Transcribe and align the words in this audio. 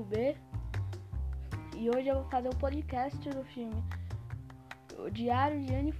B. 0.00 0.34
E 1.76 1.90
hoje 1.90 2.08
eu 2.08 2.14
vou 2.14 2.30
fazer 2.30 2.48
o 2.48 2.56
podcast 2.56 3.18
do 3.28 3.44
filme. 3.44 3.82
O 4.98 5.10
Diário 5.10 5.60
de 5.60 5.74
Anne 5.74 5.92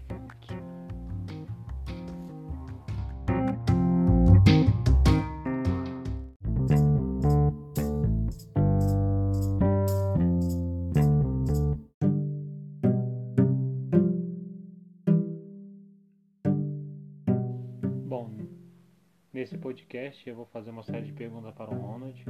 nesse 19.43 19.59
podcast 19.59 20.29
eu 20.29 20.37
vou 20.37 20.47
fazer 20.47 20.71
uma 20.71 20.85
série 20.85 21.07
de 21.07 21.13
perguntas 21.13 21.53
para 21.55 21.69
o 21.69 21.77
Ronald. 21.77 22.25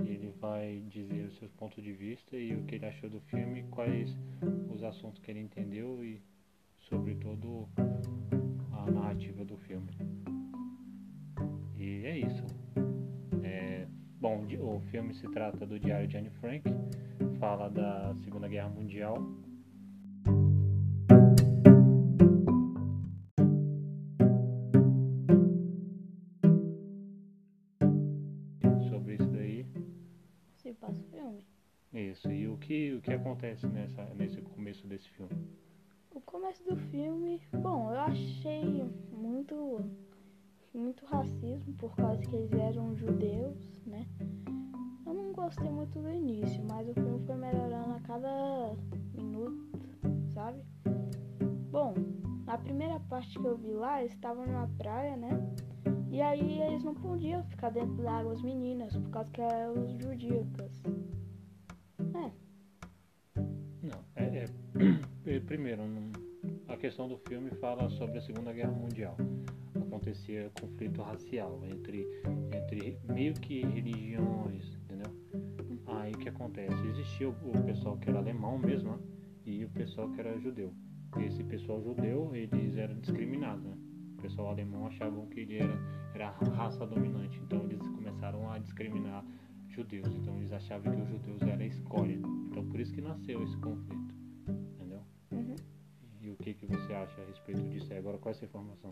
Ele 0.00 0.34
vai 0.40 0.82
dizer 0.88 1.26
os 1.26 1.38
seus 1.38 1.52
pontos 1.52 1.84
de 1.84 1.92
vista 1.92 2.34
e 2.36 2.52
o 2.52 2.64
que 2.64 2.74
ele 2.74 2.84
achou 2.84 3.08
do 3.08 3.20
filme, 3.20 3.62
quais 3.70 4.12
os 4.68 4.82
assuntos 4.82 5.20
que 5.20 5.30
ele 5.30 5.38
entendeu 5.38 6.02
e, 6.02 6.20
sobretudo, 6.88 7.68
a 8.72 8.90
narrativa 8.90 9.44
do 9.44 9.56
filme. 9.56 9.86
E 11.76 12.04
é 12.04 12.18
isso. 12.18 12.44
É, 13.44 13.86
bom, 14.20 14.44
o 14.58 14.80
filme 14.90 15.14
se 15.14 15.30
trata 15.30 15.64
do 15.64 15.78
Diário 15.78 16.08
de 16.08 16.16
Anne 16.16 16.30
Frank, 16.40 16.64
fala 17.38 17.68
da 17.70 18.16
Segunda 18.24 18.48
Guerra 18.48 18.70
Mundial. 18.70 19.14
Que, 32.68 32.92
o 32.92 33.00
que 33.00 33.12
acontece 33.14 33.66
nessa, 33.66 34.04
nesse 34.14 34.42
começo 34.42 34.86
desse 34.86 35.08
filme? 35.08 35.32
O 36.10 36.20
começo 36.20 36.62
do 36.64 36.76
filme, 36.76 37.40
bom, 37.50 37.90
eu 37.90 37.98
achei 38.00 38.84
muito 39.10 39.80
muito 40.74 41.06
racismo 41.06 41.72
por 41.78 41.96
causa 41.96 42.20
que 42.20 42.36
eles 42.36 42.52
eram 42.52 42.94
judeus, 42.94 43.56
né? 43.86 44.06
Eu 45.06 45.14
não 45.14 45.32
gostei 45.32 45.70
muito 45.70 45.98
do 45.98 46.10
início, 46.10 46.62
mas 46.68 46.86
o 46.86 46.92
filme 46.92 47.24
foi 47.24 47.36
melhorando 47.36 47.94
a 47.94 48.00
cada 48.00 48.76
minuto, 49.14 49.80
sabe? 50.34 50.62
Bom, 51.70 51.94
na 52.44 52.58
primeira 52.58 53.00
parte 53.00 53.38
que 53.38 53.46
eu 53.46 53.56
vi 53.56 53.72
lá, 53.72 54.00
eles 54.00 54.12
estavam 54.12 54.46
numa 54.46 54.68
praia, 54.76 55.16
né? 55.16 55.30
E 56.10 56.20
aí 56.20 56.60
eles 56.60 56.84
não 56.84 56.94
podiam 56.94 57.42
ficar 57.44 57.70
dentro 57.70 57.96
da 58.02 58.12
água 58.12 58.34
as 58.34 58.42
meninas, 58.42 58.94
por 58.94 59.08
causa 59.10 59.30
que 59.30 59.40
eram 59.40 59.72
os 59.72 59.96
é, 62.14 62.26
é- 62.26 62.47
primeiro, 65.46 65.82
a 66.68 66.76
questão 66.76 67.08
do 67.08 67.18
filme 67.18 67.50
fala 67.60 67.88
sobre 67.90 68.18
a 68.18 68.20
Segunda 68.22 68.52
Guerra 68.52 68.72
Mundial. 68.72 69.16
Acontecia 69.74 70.50
conflito 70.60 71.02
racial 71.02 71.60
entre, 71.64 72.06
entre 72.54 72.98
meio 73.12 73.34
que 73.34 73.64
religiões, 73.66 74.76
entendeu? 74.84 75.12
Aí 75.86 76.12
o 76.12 76.18
que 76.18 76.28
acontece? 76.28 76.86
Existia 76.86 77.28
o, 77.28 77.32
o 77.32 77.64
pessoal 77.64 77.96
que 77.98 78.08
era 78.08 78.18
alemão 78.18 78.58
mesmo, 78.58 78.92
né? 78.92 78.98
e 79.48 79.64
o 79.64 79.68
pessoal 79.70 80.10
que 80.10 80.20
era 80.20 80.38
judeu. 80.38 80.72
Esse 81.16 81.42
pessoal 81.42 81.82
judeu, 81.82 82.30
eles 82.34 82.76
eram 82.76 82.98
discriminados, 83.00 83.64
né? 83.64 83.76
O 84.18 84.22
pessoal 84.22 84.50
alemão 84.50 84.86
achavam 84.86 85.26
que 85.26 85.40
ele 85.40 85.56
era, 85.56 85.78
era 86.14 86.28
a 86.28 86.44
raça 86.50 86.86
dominante, 86.86 87.40
então 87.42 87.64
eles 87.64 87.80
começaram 87.88 88.50
a 88.50 88.58
discriminar 88.58 89.24
judeus. 89.68 90.06
Então 90.14 90.36
eles 90.36 90.52
achavam 90.52 90.94
que 90.94 91.00
os 91.00 91.08
judeus 91.08 91.42
eram 91.42 91.62
a 91.62 91.66
escória. 91.66 92.20
Então 92.50 92.64
por 92.66 92.78
isso 92.78 92.92
que 92.92 93.00
nasceu 93.00 93.42
esse 93.42 93.56
conflito, 93.58 94.14
você 96.68 96.92
acha 96.92 97.20
a 97.20 97.24
respeito 97.24 97.62
disso? 97.68 97.92
Agora 97.94 98.18
qual 98.18 98.32
é 98.32 98.36
essa 98.36 98.44
informação? 98.44 98.90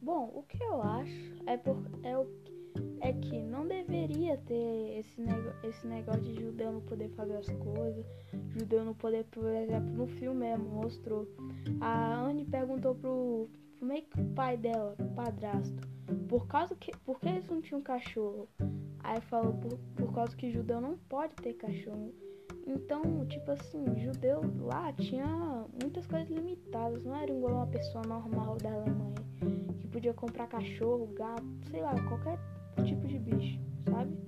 Bom, 0.00 0.30
o 0.34 0.42
que 0.42 0.62
eu 0.62 0.82
acho 0.82 1.42
é, 1.46 1.56
por, 1.56 1.76
é, 2.02 2.16
o, 2.16 2.26
é 3.00 3.12
que 3.12 3.42
não 3.42 3.66
deveria 3.66 4.36
ter 4.36 4.98
esse, 4.98 5.22
esse 5.64 5.86
negócio 5.86 6.22
de 6.22 6.34
judeu 6.40 6.72
não 6.72 6.80
poder 6.80 7.08
fazer 7.10 7.36
as 7.36 7.48
coisas, 7.48 8.06
judeu 8.50 8.84
não 8.84 8.94
poder, 8.94 9.24
por 9.24 9.46
exemplo, 9.46 9.90
no 9.90 10.06
filme 10.06 10.40
mesmo 10.40 10.64
mostrou. 10.64 11.26
A 11.80 12.20
Anne 12.20 12.44
perguntou 12.44 12.94
pro, 12.94 13.50
meio 13.82 14.02
que 14.04 14.20
o 14.20 14.24
pai 14.34 14.56
dela, 14.56 14.96
padrasto, 15.14 15.86
por 16.28 16.46
causa 16.46 16.74
que. 16.74 16.92
Por 16.98 17.20
que 17.20 17.28
eles 17.28 17.48
não 17.48 17.60
tinham 17.60 17.82
cachorro? 17.82 18.48
Aí 19.00 19.20
falou 19.22 19.54
por, 19.54 19.78
por 19.96 20.12
causa 20.14 20.36
que 20.36 20.50
judeu 20.50 20.80
não 20.80 20.96
pode 21.08 21.34
ter 21.36 21.54
cachorro. 21.54 22.12
Então, 22.66 23.24
tipo 23.26 23.52
assim, 23.52 23.84
judeu 24.00 24.40
lá 24.58 24.92
tinha 24.94 25.64
muitas 25.80 26.04
coisas 26.06 26.28
limitadas, 26.28 27.04
não 27.04 27.14
era 27.14 27.30
igual 27.30 27.54
uma 27.54 27.66
pessoa 27.68 28.04
normal 28.04 28.56
da 28.56 28.72
Alemanha 28.72 29.14
que 29.80 29.86
podia 29.86 30.12
comprar 30.12 30.48
cachorro, 30.48 31.06
gato, 31.14 31.46
sei 31.70 31.80
lá, 31.80 31.94
qualquer 32.08 32.38
tipo 32.84 33.06
de 33.06 33.18
bicho, 33.20 33.60
sabe? 33.88 34.18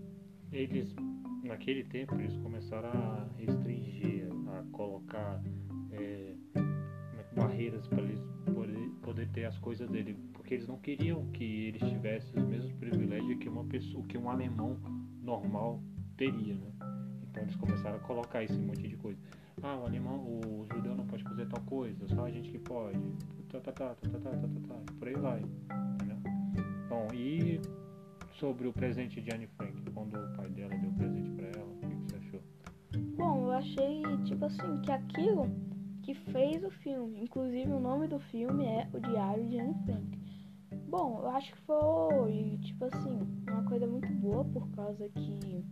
Eles, 0.52 0.94
naquele 1.42 1.82
tempo, 1.84 2.14
eles 2.14 2.36
começaram 2.38 2.90
a 2.90 3.28
restringir, 3.36 4.28
a 4.48 4.62
colocar 4.70 5.42
é, 5.90 6.34
é 6.54 7.34
barreiras 7.34 7.88
para 7.88 8.02
eles 8.02 8.20
poder, 8.54 8.90
poder 9.02 9.28
ter 9.30 9.44
as 9.46 9.58
coisas 9.58 9.90
dele, 9.90 10.16
porque 10.32 10.54
eles 10.54 10.68
não 10.68 10.78
queriam 10.78 11.26
que 11.32 11.66
eles 11.66 11.82
tivessem 11.90 12.40
os 12.40 12.48
mesmos 12.48 12.72
privilégios 12.74 13.38
que 13.38 13.48
uma 13.48 13.64
pessoa, 13.64 14.06
que 14.06 14.16
um 14.16 14.30
alemão 14.30 14.78
normal 15.22 15.82
teria, 16.16 16.54
né? 16.54 16.97
Então 17.38 17.46
eles 17.46 17.56
começaram 17.56 17.96
a 17.96 18.00
colocar 18.00 18.42
esse 18.42 18.58
monte 18.58 18.88
de 18.88 18.96
coisa. 18.96 19.18
Ah, 19.62 19.76
o 19.76 19.86
alemão, 19.86 20.18
o 20.18 20.66
judeu 20.72 20.96
não 20.96 21.06
pode 21.06 21.22
fazer 21.22 21.46
tal 21.46 21.62
coisa, 21.64 22.08
só 22.08 22.24
a 22.24 22.30
gente 22.30 22.50
que 22.50 22.58
pode. 22.58 22.98
Tá, 23.48 23.60
tá, 23.60 23.70
tá, 23.70 23.94
tá, 23.94 24.08
tá, 24.08 24.18
tá, 24.18 24.30
tá, 24.30 24.48
tá, 24.48 24.74
tá. 24.74 24.92
Por 24.98 25.08
aí 25.08 25.14
vai. 25.14 25.40
Entendeu? 25.94 26.16
Bom, 26.88 27.06
e 27.14 27.60
sobre 28.32 28.66
o 28.66 28.72
presente 28.72 29.20
de 29.20 29.32
Anne 29.32 29.46
Frank, 29.46 29.80
quando 29.92 30.16
o 30.16 30.36
pai 30.36 30.48
dela 30.50 30.76
deu 30.78 30.90
o 30.90 30.94
presente 30.94 31.30
para 31.30 31.46
ela, 31.46 31.64
o 31.64 31.76
que 31.76 31.94
você 31.94 32.16
achou? 32.16 32.40
Bom, 33.16 33.44
eu 33.44 33.52
achei, 33.52 34.02
tipo 34.24 34.44
assim, 34.44 34.80
que 34.82 34.90
aquilo 34.90 35.48
que 36.02 36.14
fez 36.14 36.64
o 36.64 36.70
filme, 36.70 37.22
inclusive 37.22 37.70
o 37.70 37.78
nome 37.78 38.08
do 38.08 38.18
filme 38.18 38.64
é 38.64 38.88
O 38.92 38.98
Diário 38.98 39.48
de 39.48 39.60
Anne 39.60 39.76
Frank. 39.84 40.18
Bom, 40.88 41.20
eu 41.22 41.30
acho 41.30 41.52
que 41.52 41.60
foi, 41.60 42.58
tipo 42.62 42.84
assim, 42.84 43.20
uma 43.48 43.62
coisa 43.64 43.86
muito 43.86 44.08
boa 44.14 44.44
por 44.44 44.68
causa 44.70 45.08
que 45.10 45.64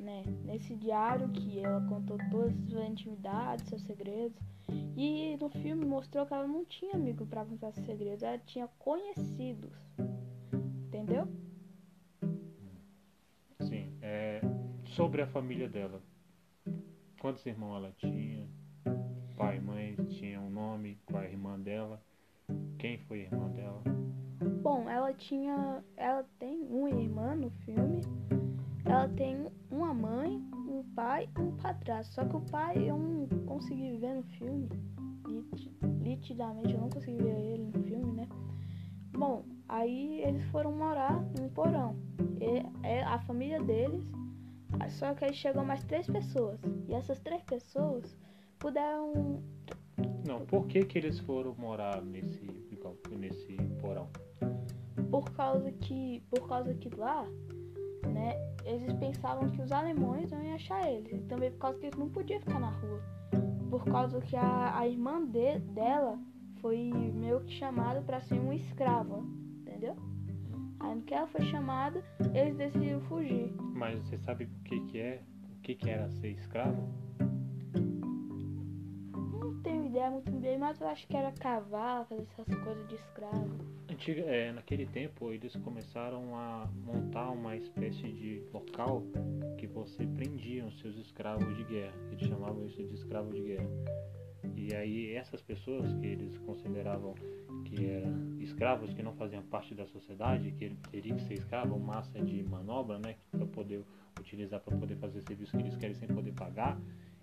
né, 0.00 0.24
nesse 0.44 0.74
diário 0.74 1.28
que 1.28 1.60
ela 1.60 1.86
contou 1.88 2.16
todas 2.30 2.56
as 2.58 2.70
suas 2.70 2.88
intimidades, 2.88 3.68
seus 3.68 3.82
segredos. 3.82 4.40
E 4.96 5.36
no 5.40 5.50
filme 5.50 5.84
mostrou 5.84 6.26
que 6.26 6.32
ela 6.32 6.46
não 6.46 6.64
tinha 6.64 6.94
amigo 6.94 7.26
pra 7.26 7.44
contar 7.44 7.72
seus 7.72 7.86
segredos, 7.86 8.22
ela 8.22 8.38
tinha 8.38 8.68
conhecidos. 8.78 9.72
Entendeu? 10.86 11.28
Sim, 13.60 13.92
é, 14.00 14.40
sobre 14.86 15.22
a 15.22 15.26
família 15.26 15.68
dela. 15.68 16.00
Quantos 17.20 17.44
irmãos 17.44 17.76
ela 17.76 17.92
tinha? 17.98 18.48
Pai 19.36 19.58
e 19.58 19.60
mãe 19.60 19.96
tinham 20.08 20.46
um 20.46 20.50
nome, 20.50 20.98
qual 21.06 21.22
é 21.22 21.26
a 21.26 21.30
irmã 21.30 21.58
dela? 21.58 22.02
Quem 22.78 22.98
foi 22.98 23.20
a 23.20 23.24
irmã 23.24 23.48
dela? 23.50 23.82
Bom, 24.62 24.88
ela 24.88 25.12
tinha. 25.12 25.84
Ela 25.96 26.24
tem 26.38 26.62
uma 26.62 26.90
irmã 26.90 27.34
no 27.34 27.50
filme. 27.50 28.00
Ela 28.90 29.08
tem 29.10 29.46
uma 29.70 29.94
mãe, 29.94 30.42
um 30.52 30.82
pai 30.96 31.28
e 31.38 31.40
um 31.40 31.56
padrasto. 31.56 32.12
Só 32.12 32.24
que 32.24 32.34
o 32.34 32.40
pai 32.40 32.90
eu 32.90 32.98
não 32.98 33.28
consegui 33.46 33.96
ver 33.98 34.14
no 34.14 34.24
filme. 34.24 34.68
Nitidamente 36.00 36.74
eu 36.74 36.80
não 36.80 36.90
consegui 36.90 37.22
ver 37.22 37.38
ele 37.38 37.70
no 37.72 37.84
filme, 37.84 38.12
né? 38.12 38.28
Bom, 39.12 39.44
aí 39.68 40.22
eles 40.22 40.42
foram 40.50 40.72
morar 40.72 41.22
num 41.38 41.48
porão. 41.50 41.94
É 42.82 43.04
a 43.04 43.20
família 43.20 43.62
deles. 43.62 44.04
Só 44.88 45.14
que 45.14 45.24
aí 45.24 45.34
chegou 45.34 45.64
mais 45.64 45.84
três 45.84 46.08
pessoas. 46.08 46.58
E 46.88 46.92
essas 46.92 47.20
três 47.20 47.44
pessoas 47.44 48.16
puderam 48.58 49.40
Não, 50.26 50.44
por 50.46 50.66
que 50.66 50.84
que 50.84 50.98
eles 50.98 51.20
foram 51.20 51.54
morar 51.56 52.02
nesse, 52.02 52.44
nesse 53.08 53.56
porão? 53.80 54.08
por 55.10 55.30
causa 55.32 55.70
que 55.72 56.22
por 56.30 56.48
causa 56.48 56.72
que 56.74 56.88
lá, 56.96 57.26
né, 58.20 58.36
eles 58.64 58.92
pensavam 58.94 59.48
que 59.50 59.62
os 59.62 59.72
alemães 59.72 60.30
não 60.30 60.42
iam 60.42 60.54
achar 60.54 60.90
eles, 60.90 61.12
e 61.12 61.22
também 61.24 61.50
por 61.52 61.58
causa 61.58 61.78
que 61.78 61.86
eles 61.86 61.98
não 61.98 62.10
podiam 62.10 62.40
ficar 62.40 62.60
na 62.60 62.70
rua. 62.70 63.02
Por 63.70 63.84
causa 63.84 64.20
que 64.20 64.36
a, 64.36 64.78
a 64.78 64.86
irmã 64.86 65.24
de, 65.24 65.58
dela 65.60 66.18
foi 66.60 66.92
meio 67.14 67.40
que 67.40 67.52
chamada 67.52 68.02
para 68.02 68.20
ser 68.20 68.38
uma 68.38 68.54
escrava, 68.54 69.24
entendeu? 69.60 69.96
Aí 70.80 70.94
no 70.94 71.02
que 71.02 71.14
ela 71.14 71.26
foi 71.28 71.42
chamada, 71.46 72.02
eles 72.34 72.56
decidiram 72.56 73.00
fugir. 73.02 73.52
Mas 73.74 73.98
você 74.02 74.18
sabe 74.18 74.44
o 74.44 74.48
que 74.64 74.80
que 74.86 74.98
é? 74.98 75.22
O 75.44 75.62
que 75.62 75.74
que, 75.74 75.86
que 75.86 75.90
era 75.90 76.10
ser 76.10 76.32
escravo? 76.32 76.88
Não 79.14 79.62
tenho 79.62 79.86
ideia 79.86 80.10
muito 80.10 80.30
bem, 80.32 80.58
mas 80.58 80.80
eu 80.80 80.88
acho 80.88 81.06
que 81.06 81.16
era 81.16 81.32
cavalo, 81.32 82.06
fazer 82.06 82.22
essas 82.22 82.64
coisas 82.64 82.88
de 82.88 82.94
escravo. 82.96 83.79
Antiga, 84.00 84.22
é, 84.22 84.50
naquele 84.50 84.86
tempo 84.86 85.30
eles 85.30 85.54
começaram 85.56 86.34
a 86.34 86.66
montar 86.86 87.28
uma 87.32 87.54
espécie 87.54 88.10
de 88.10 88.42
local 88.50 89.02
que 89.58 89.66
você 89.66 90.06
prendia 90.06 90.64
os 90.64 90.80
seus 90.80 90.96
escravos 90.96 91.54
de 91.54 91.64
guerra. 91.64 91.92
Eles 92.10 92.26
chamavam 92.26 92.64
isso 92.64 92.82
de 92.82 92.94
escravo 92.94 93.30
de 93.30 93.42
guerra. 93.42 93.68
E 94.56 94.74
aí 94.74 95.14
essas 95.14 95.42
pessoas 95.42 95.92
que 95.92 96.06
eles 96.06 96.38
consideravam 96.38 97.14
que 97.66 97.84
eram 97.84 98.40
escravos, 98.40 98.94
que 98.94 99.02
não 99.02 99.12
faziam 99.12 99.42
parte 99.42 99.74
da 99.74 99.86
sociedade, 99.86 100.50
que 100.52 100.74
teriam 100.90 101.18
que 101.18 101.24
ser 101.24 101.34
escravo, 101.34 101.78
massa 101.78 102.22
de 102.22 102.42
manobra, 102.42 102.98
né, 102.98 103.16
para 103.30 103.44
poder 103.44 103.84
utilizar 104.18 104.60
para 104.60 104.78
poder 104.78 104.96
fazer 104.96 105.20
serviço 105.20 105.54
que 105.54 105.62
eles 105.62 105.76
querem 105.76 105.94
sem 105.94 106.08
poder 106.08 106.32
pagar, 106.32 106.80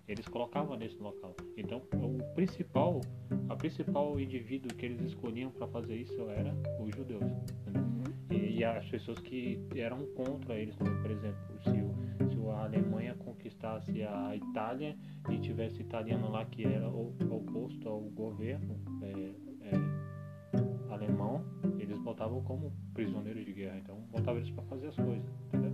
eles 0.08 0.26
colocavam 0.26 0.76
nesse 0.76 0.96
local. 0.98 1.36
Então, 1.56 1.82
o 1.92 2.34
principal, 2.34 3.00
a 3.48 3.54
principal 3.54 4.18
indivíduo 4.18 4.74
que 4.74 4.86
eles 4.86 5.00
escolhiam 5.02 5.50
para 5.50 5.68
fazer 5.68 5.96
isso 5.96 6.28
era 6.30 6.54
os 6.80 6.94
judeus, 6.96 7.22
uhum. 7.22 8.02
e, 8.30 8.58
e, 8.58 8.64
as 8.64 8.84
pessoas 8.86 9.18
que 9.20 9.60
eram 9.76 10.06
contra 10.14 10.56
eles, 10.56 10.74
como 10.76 10.90
por 11.02 11.10
exemplo, 11.10 11.38
se, 11.62 11.70
o, 11.70 12.30
se 12.30 12.50
a 12.50 12.64
Alemanha 12.64 13.14
conquistasse 13.16 14.02
a 14.02 14.34
Itália 14.34 14.96
e 15.30 15.38
tivesse 15.38 15.82
italiano 15.82 16.30
lá 16.30 16.44
que 16.46 16.64
era 16.64 16.88
oposto 16.88 17.88
ao 17.88 18.00
governo 18.00 18.80
é, 19.02 19.68
é, 19.68 20.92
alemão, 20.92 21.44
eles 21.78 21.98
botavam 21.98 22.42
como 22.42 22.72
prisioneiros 22.94 23.44
de 23.44 23.52
guerra. 23.52 23.78
Então, 23.78 24.00
botavam 24.10 24.40
eles 24.40 24.50
para 24.50 24.64
fazer 24.64 24.88
as 24.88 24.96
coisas, 24.96 25.24
entendeu? 25.46 25.67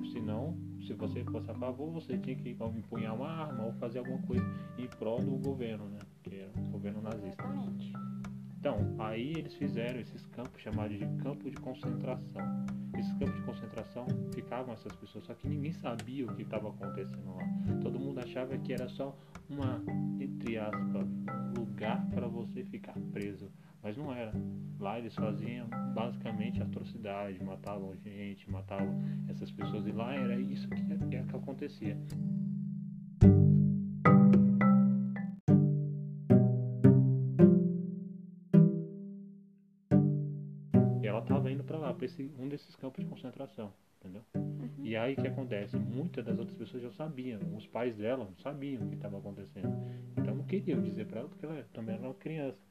Que 0.00 0.12
senão 0.12 0.56
se 0.86 0.92
você 0.94 1.24
fosse 1.24 1.50
a 1.50 1.54
favor, 1.54 1.90
você 1.92 2.18
tinha 2.18 2.36
que 2.36 2.50
empunhar 2.50 3.14
uma 3.14 3.28
arma 3.28 3.64
ou 3.64 3.72
fazer 3.74 3.98
alguma 4.00 4.18
coisa 4.22 4.44
em 4.78 4.86
prol 4.86 5.20
do 5.20 5.36
governo, 5.36 5.88
né? 5.88 5.98
Que 6.22 6.36
era 6.36 6.50
o 6.56 6.70
governo 6.70 7.02
nazista. 7.02 7.42
Exatamente. 7.42 7.92
Então, 8.58 8.94
aí 8.98 9.30
eles 9.30 9.54
fizeram 9.54 10.00
esses 10.00 10.26
campos 10.26 10.60
chamados 10.60 10.98
de 10.98 11.06
campo 11.22 11.50
de 11.50 11.56
concentração. 11.56 12.42
Esses 12.98 13.12
campos 13.14 13.34
de 13.34 13.42
concentração 13.42 14.06
ficavam 14.34 14.74
essas 14.74 14.92
pessoas, 14.96 15.24
só 15.24 15.32
que 15.32 15.48
ninguém 15.48 15.72
sabia 15.72 16.26
o 16.26 16.36
que 16.36 16.42
estava 16.42 16.68
acontecendo 16.68 17.34
lá. 17.34 17.42
Todo 17.80 17.98
mundo 17.98 18.18
achava 18.20 18.58
que 18.58 18.74
era 18.74 18.86
só 18.90 19.16
uma, 19.48 19.82
entre 20.20 20.58
aspas, 20.58 21.08
um 21.08 21.60
lugar 21.60 22.06
para 22.10 22.28
você 22.28 22.62
ficar 22.64 22.92
preso. 23.12 23.50
Mas 23.82 23.96
não 23.96 24.12
era. 24.14 24.32
Lá 24.78 24.98
eles 24.98 25.14
faziam 25.14 25.68
basicamente 25.94 26.62
atrocidade, 26.62 27.42
matavam 27.42 27.94
gente, 27.96 28.50
matavam 28.50 28.94
essas 29.28 29.50
pessoas. 29.50 29.86
E 29.86 29.92
lá 29.92 30.14
era 30.14 30.38
isso 30.38 30.68
que, 30.68 31.16
é, 31.16 31.22
que 31.22 31.36
acontecia. 31.36 31.96
E 41.02 41.06
ela 41.06 41.20
estava 41.20 41.50
indo 41.50 41.64
para 41.64 41.78
lá, 41.78 41.94
para 41.94 42.06
um 42.38 42.48
desses 42.48 42.74
campos 42.76 43.02
de 43.02 43.10
concentração, 43.10 43.72
entendeu? 43.98 44.22
Uhum. 44.34 44.68
E 44.82 44.96
aí 44.96 45.14
o 45.14 45.16
que 45.16 45.28
acontece? 45.28 45.76
Muitas 45.76 46.24
das 46.24 46.38
outras 46.38 46.56
pessoas 46.56 46.82
já 46.82 46.90
sabiam, 46.92 47.40
os 47.56 47.66
pais 47.66 47.96
dela 47.96 48.24
não 48.24 48.36
sabiam 48.36 48.82
o 48.84 48.88
que 48.88 48.94
estava 48.96 49.18
acontecendo. 49.18 49.74
Então 50.16 50.34
não 50.34 50.44
queriam 50.44 50.82
dizer 50.82 51.06
para 51.06 51.20
ela 51.20 51.28
porque 51.28 51.46
ela 51.46 51.62
também 51.72 51.94
era 51.94 52.04
uma 52.04 52.14
criança. 52.14 52.69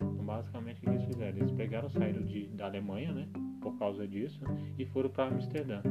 Então, 0.00 0.24
basicamente, 0.24 0.78
o 0.78 0.80
que 0.82 0.88
eles 0.90 1.04
fizeram? 1.04 1.38
Eles 1.38 1.52
pegaram, 1.52 1.90
saíram 1.90 2.24
de, 2.24 2.46
da 2.48 2.66
Alemanha, 2.66 3.12
né? 3.12 3.28
Por 3.60 3.78
causa 3.78 4.06
disso, 4.06 4.40
e 4.78 4.86
foram 4.86 5.10
para 5.10 5.28
Amsterdã. 5.28 5.82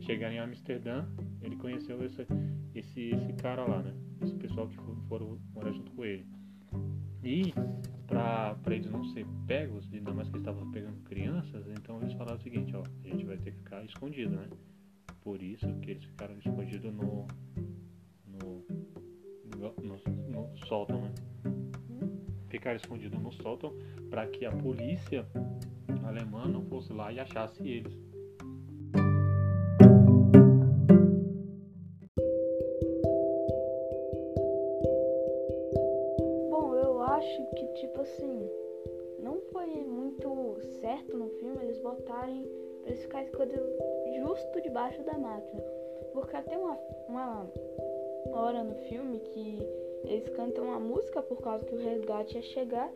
Chegaram 0.00 0.34
em 0.34 0.38
Amsterdã, 0.38 1.04
ele 1.42 1.56
conheceu 1.56 2.02
esse, 2.04 2.26
esse, 2.74 3.10
esse 3.10 3.32
cara 3.34 3.64
lá, 3.64 3.82
né? 3.82 3.94
Esse 4.22 4.34
pessoal 4.34 4.68
que 4.68 4.76
foram 5.08 5.38
morar 5.54 5.72
junto 5.72 5.90
com 5.92 6.04
ele. 6.04 6.26
E, 7.22 7.52
para 8.06 8.56
eles 8.74 8.90
não 8.90 9.04
serem 9.04 9.26
pegos, 9.46 9.92
ainda 9.92 10.12
mais 10.12 10.28
que 10.30 10.38
estavam 10.38 10.70
pegando 10.70 10.96
crianças, 11.02 11.66
então 11.68 12.00
eles 12.00 12.14
falaram 12.14 12.38
o 12.38 12.42
seguinte: 12.42 12.74
ó, 12.74 12.82
a 13.04 13.08
gente 13.08 13.24
vai 13.24 13.36
ter 13.36 13.50
que 13.50 13.58
ficar 13.58 13.84
escondido, 13.84 14.36
né? 14.36 14.48
Por 15.22 15.42
isso 15.42 15.66
que 15.80 15.90
eles 15.90 16.04
ficaram 16.04 16.38
escondidos 16.38 16.94
no, 16.94 17.26
no, 18.26 18.64
no, 19.56 19.74
no, 19.82 20.30
no 20.30 20.56
sótão, 20.66 21.00
né? 21.02 21.12
Ficar 22.56 22.74
escondido 22.74 23.18
no 23.18 23.30
sótão 23.30 23.70
para 24.08 24.26
que 24.26 24.46
a 24.46 24.50
polícia 24.50 25.26
alemã 26.06 26.48
não 26.48 26.64
fosse 26.64 26.90
lá 26.90 27.12
e 27.12 27.20
achasse 27.20 27.62
eles. 27.68 27.92
Bom, 36.48 36.74
eu 36.76 37.02
acho 37.02 37.46
que 37.56 37.66
tipo 37.74 38.00
assim, 38.00 38.48
não 39.22 39.38
foi 39.52 39.66
muito 39.84 40.58
certo 40.80 41.16
no 41.16 41.28
filme 41.38 41.62
eles 41.62 41.78
botarem 41.80 42.42
eles 42.86 43.02
ficarem 43.02 43.26
escondidos 43.26 43.68
justo 44.16 44.62
debaixo 44.62 45.02
da 45.02 45.18
máquina. 45.18 45.62
Porque 46.14 46.36
até 46.36 46.56
uma, 46.56 46.78
uma 47.08 47.50
hora 48.32 48.62
no 48.62 48.76
filme 48.88 49.18
que 49.18 49.85
eles 50.04 50.28
cantam 50.30 50.64
uma 50.64 50.78
música 50.78 51.22
por 51.22 51.38
causa 51.38 51.64
que 51.64 51.74
o 51.74 51.78
resgate 51.78 52.36
ia 52.36 52.42
chegar, 52.42 52.92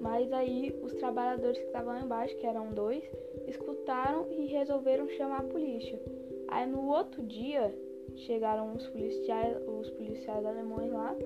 mas 0.00 0.32
aí 0.32 0.74
os 0.82 0.92
trabalhadores 0.94 1.58
que 1.58 1.66
estavam 1.66 1.94
lá 1.94 2.00
embaixo, 2.00 2.36
que 2.36 2.46
eram 2.46 2.72
dois, 2.72 3.02
escutaram 3.46 4.26
e 4.32 4.46
resolveram 4.46 5.08
chamar 5.10 5.40
a 5.40 5.44
polícia. 5.44 6.00
Aí 6.48 6.66
no 6.66 6.88
outro 6.88 7.22
dia 7.22 7.72
chegaram 8.16 8.74
os 8.74 8.86
policiais, 8.88 9.56
os 9.66 9.90
policiais 9.90 10.44
alemães 10.44 10.92
lá, 10.92 11.16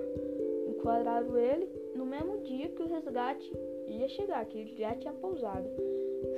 enquadraram 0.69 1.37
ele 1.37 1.69
no 1.95 2.07
mesmo 2.07 2.39
dia 2.41 2.69
que 2.69 2.83
o 2.83 2.87
resgate 2.87 3.53
ia 3.89 4.09
chegar, 4.09 4.45
que 4.47 4.59
ele 4.59 4.77
já 4.77 4.95
tinha 4.95 5.13
pousado. 5.15 5.69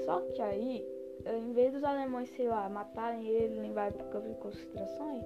Só 0.05 0.20
que 0.20 0.40
aí, 0.40 0.87
em 1.26 1.52
vez 1.52 1.73
dos 1.73 1.84
alemães, 1.84 2.31
sei 2.31 2.49
lá, 2.49 2.69
matarem 2.69 3.26
ele, 3.28 3.61
levarem 3.61 3.93
para 3.93 4.06
campo 4.06 4.28
de 4.28 4.34
concentração 4.37 5.25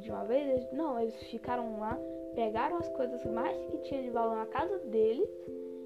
de 0.00 0.10
uma 0.10 0.24
vez, 0.24 0.48
eles, 0.48 0.72
não, 0.72 0.98
eles 0.98 1.14
ficaram 1.24 1.78
lá 1.78 1.98
pegaram 2.34 2.76
as 2.76 2.88
coisas 2.90 3.24
mais 3.26 3.56
que 3.66 3.78
tinha 3.78 4.02
de 4.02 4.10
valor 4.10 4.36
na 4.36 4.46
casa 4.46 4.78
deles 4.78 5.28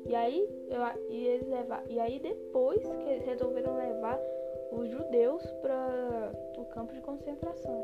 e 0.07 0.15
aí, 0.15 0.47
eu, 0.69 0.81
e, 1.11 1.27
eles 1.29 1.49
levar, 1.49 1.83
e 1.89 1.99
aí 1.99 2.19
depois 2.19 2.83
que 2.83 3.09
eles 3.09 3.25
resolveram 3.25 3.75
levar 3.77 4.21
os 4.71 4.91
judeus 4.91 5.43
para 5.63 6.33
o 6.59 6.65
campo 6.67 6.93
de 6.93 7.01
concentração. 7.01 7.83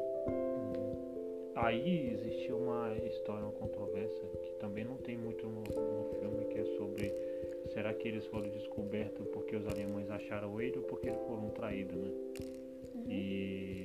Aí 1.54 2.12
existe 2.12 2.52
uma 2.52 2.94
história, 2.98 3.42
uma 3.44 3.52
controvérsia 3.52 4.28
que 4.42 4.52
também 4.60 4.84
não 4.84 4.96
tem 4.96 5.16
muito 5.16 5.46
no, 5.46 5.60
no 5.60 6.04
filme, 6.18 6.44
que 6.46 6.58
é 6.58 6.64
sobre 6.76 7.12
será 7.72 7.92
que 7.94 8.08
eles 8.08 8.26
foram 8.26 8.48
descobertos 8.48 9.26
porque 9.28 9.56
os 9.56 9.66
alemães 9.66 10.10
acharam 10.10 10.60
ele 10.60 10.78
ou 10.78 10.84
porque 10.84 11.08
eles 11.08 11.20
foram 11.22 11.48
traídos, 11.50 11.96
né? 11.96 12.10
Uhum. 12.94 13.04
E 13.08 13.79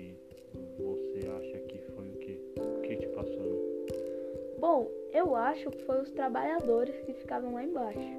Bom, 4.68 4.88
eu 5.14 5.36
acho 5.36 5.70
que 5.70 5.78
foi 5.84 6.02
os 6.02 6.10
trabalhadores 6.10 7.00
que 7.02 7.14
ficavam 7.14 7.54
lá 7.54 7.64
embaixo. 7.64 8.18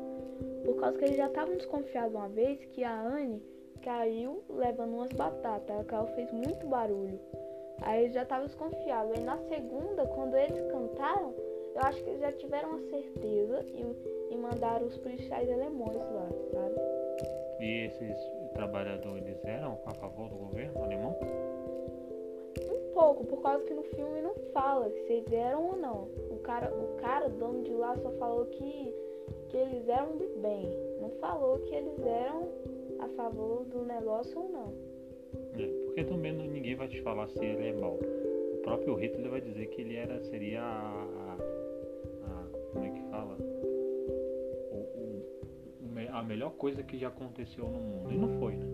Por 0.64 0.76
causa 0.76 0.96
que 0.96 1.04
eles 1.04 1.16
já 1.16 1.26
estavam 1.26 1.56
desconfiados 1.56 2.14
uma 2.14 2.28
vez 2.28 2.64
que 2.66 2.84
a 2.84 3.02
Anne 3.02 3.42
caiu 3.82 4.44
levando 4.48 4.94
umas 4.94 5.10
batatas. 5.10 5.68
Ela 5.68 5.82
caiu, 5.82 6.06
fez 6.14 6.30
muito 6.30 6.64
barulho. 6.68 7.18
Aí 7.82 8.04
eles 8.04 8.14
já 8.14 8.22
estavam 8.22 8.46
desconfiados. 8.46 9.18
Aí 9.18 9.24
na 9.24 9.36
segunda, 9.38 10.06
quando 10.06 10.36
eles 10.36 10.60
cantaram, 10.70 11.34
eu 11.74 11.82
acho 11.82 12.00
que 12.04 12.10
eles 12.10 12.20
já 12.20 12.30
tiveram 12.30 12.76
a 12.76 12.78
certeza 12.78 13.64
e, 13.64 14.32
e 14.32 14.36
mandaram 14.36 14.86
os 14.86 14.96
policiais 14.98 15.50
alemães 15.50 15.96
lá, 15.96 16.28
sabe? 16.52 16.76
E 17.58 17.86
esses 17.86 18.16
trabalhadores 18.54 19.44
eram 19.44 19.80
a 19.84 19.92
favor 19.94 20.28
do 20.28 20.36
governo 20.36 20.80
alemão? 20.80 21.18
Pouco, 22.96 23.26
por 23.26 23.42
causa 23.42 23.62
que 23.64 23.74
no 23.74 23.82
filme 23.82 24.22
não 24.22 24.34
fala 24.54 24.88
se 24.88 25.12
eles 25.12 25.30
eram 25.30 25.66
ou 25.66 25.76
não. 25.76 26.08
O 26.30 26.38
cara, 26.42 26.72
o 26.74 26.96
cara, 26.96 27.28
dono 27.28 27.62
de 27.62 27.72
lá, 27.72 27.94
só 27.98 28.10
falou 28.12 28.46
que, 28.46 28.94
que 29.50 29.56
eles 29.58 29.86
eram 29.86 30.16
de 30.16 30.26
bem. 30.40 30.66
Não 31.02 31.10
falou 31.20 31.58
que 31.58 31.74
eles 31.74 32.00
eram 32.00 32.48
a 33.00 33.08
favor 33.08 33.64
do 33.64 33.84
negócio 33.84 34.40
ou 34.40 34.48
não. 34.48 34.72
É, 35.60 35.66
porque 35.84 36.04
também 36.04 36.32
ninguém 36.32 36.74
vai 36.74 36.88
te 36.88 37.02
falar 37.02 37.28
se 37.28 37.44
ele 37.44 37.68
é 37.68 37.72
mal. 37.74 37.98
O 38.54 38.56
próprio 38.62 38.94
Hitler 38.94 39.30
vai 39.30 39.40
dizer 39.42 39.66
que 39.66 39.82
ele 39.82 39.96
era, 39.96 40.18
seria 40.22 40.62
a, 40.62 41.06
a, 41.12 41.36
a 42.24 42.44
como 42.72 42.84
é 42.86 42.90
que 42.90 43.02
fala? 43.10 43.36
O, 44.72 44.76
o, 44.76 45.22
a 46.12 46.22
melhor 46.22 46.52
coisa 46.52 46.82
que 46.82 46.96
já 46.96 47.08
aconteceu 47.08 47.68
no 47.68 47.78
mundo. 47.78 48.10
E 48.10 48.16
não 48.16 48.40
foi, 48.40 48.56
né? 48.56 48.66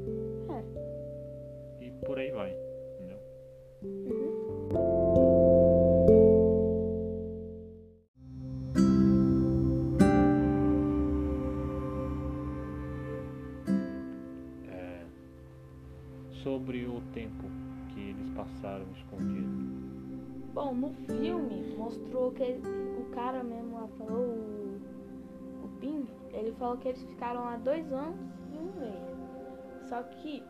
É. 1.81 1.85
E 1.87 1.91
por 2.07 2.19
aí 2.21 2.31
vai. 2.31 2.72
Tempo 17.13 17.45
que 17.89 18.01
eles 18.11 18.29
passaram 18.31 18.87
escondidos. 18.93 19.63
Bom, 20.55 20.75
no 20.75 20.93
filme 21.07 21.75
mostrou 21.77 22.31
que 22.33 22.43
ele- 22.43 22.63
o 23.01 23.05
cara 23.15 23.43
mesmo 23.43 23.75
lá 23.75 23.89
falou, 23.99 24.19
o, 24.21 24.81
o 25.65 25.69
Pim, 25.81 26.07
ele 26.33 26.53
falou 26.53 26.77
que 26.77 26.89
eles 26.89 27.03
ficaram 27.03 27.41
lá 27.43 27.57
dois 27.57 27.91
anos 27.93 28.17
e 28.53 28.59
um 28.59 28.81
mês. 28.81 29.89
Só 29.89 30.03
que 30.03 30.43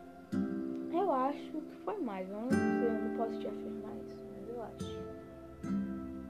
eu 0.93 1.11
acho 1.11 1.51
que 1.51 1.75
foi 1.83 1.97
mais. 1.99 2.29
Eu 2.29 2.37
não 2.41 2.49
eu 2.49 3.09
não 3.09 3.17
posso 3.17 3.39
te 3.39 3.47
afirmar 3.47 3.95
isso, 4.07 4.19
mas 4.31 4.49
eu 4.49 4.63
acho. 4.63 5.03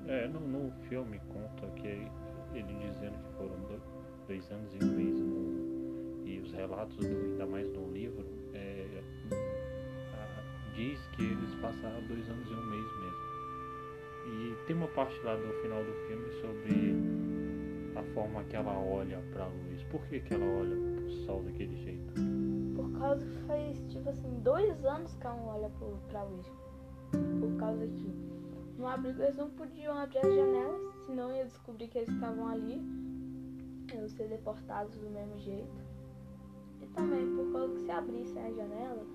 É, 0.07 0.27
no, 0.27 0.39
no 0.39 0.71
filme 0.87 1.19
conta 1.29 1.67
que 1.75 1.87
ele 1.87 2.73
dizendo 2.87 3.13
que 3.23 3.33
foram 3.37 3.55
do- 3.61 3.81
dois 4.27 4.49
anos 4.51 4.73
e 4.73 4.83
um 4.85 4.89
mês 4.95 5.19
no- 5.19 6.23
e 6.27 6.39
os 6.39 6.51
relatos, 6.53 6.95
do, 6.97 7.05
ainda 7.05 7.45
mais 7.47 7.71
no 7.73 7.91
livro, 7.91 8.25
é, 8.53 9.01
diz 10.73 10.99
que 11.15 11.23
eles 11.23 11.55
passaram 11.55 12.01
dois 12.07 12.27
anos 12.29 12.49
e 12.49 12.53
um 12.53 12.65
mês 12.65 12.85
mesmo. 12.99 13.33
E 14.25 14.65
tem 14.65 14.75
uma 14.75 14.87
parte 14.89 15.19
lá 15.23 15.35
do 15.35 15.53
final 15.61 15.83
do 15.83 15.93
filme 16.07 16.31
sobre 16.41 17.99
a 17.99 18.03
forma 18.13 18.43
que 18.45 18.55
ela 18.55 18.77
olha 18.77 19.21
pra 19.31 19.47
luz. 19.47 19.83
Por 19.91 20.01
que, 20.07 20.19
que 20.21 20.33
ela 20.33 20.45
olha 20.45 20.75
pro 20.75 21.09
sol 21.25 21.43
daquele 21.43 21.75
jeito? 21.83 22.13
Por 22.75 22.91
causa 22.99 23.25
que 23.25 23.37
faz, 23.45 23.77
tipo 23.89 24.09
assim, 24.09 24.39
dois 24.41 24.83
anos 24.85 25.13
que 25.15 25.25
ela 25.25 25.35
não 25.35 25.47
olha 25.47 25.69
pro, 25.69 25.97
pra 26.09 26.23
luz. 26.23 26.51
Por 27.11 27.57
causa 27.57 27.85
que 27.85 28.33
no 28.77 28.87
abrigo 28.87 29.21
eles 29.21 29.37
não 29.37 29.49
podiam 29.51 29.97
abrir 29.97 30.19
as 30.19 30.33
janelas, 30.33 30.93
senão 31.05 31.35
ia 31.35 31.45
descobrir 31.45 31.87
que 31.87 31.99
eles 31.99 32.09
estavam 32.09 32.47
ali. 32.47 32.81
Iam 33.93 34.09
ser 34.09 34.27
deportados 34.29 34.97
do 34.97 35.09
mesmo 35.09 35.37
jeito. 35.39 35.83
E 36.81 36.87
também 36.87 37.35
por 37.35 37.51
causa 37.51 37.73
que 37.73 37.81
se 37.81 37.91
abrissem 37.91 38.41
a 38.41 38.51
janela, 38.51 39.05